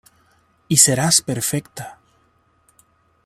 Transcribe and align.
Y 0.67 0.77
serás 0.77 1.21
perfecta". 1.21 1.99